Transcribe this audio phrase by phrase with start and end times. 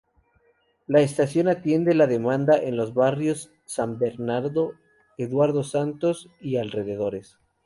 [0.87, 4.73] La estación atiende la demanda de los barrios San Bernardo,
[5.15, 7.37] Eduardo Santos y alrededores.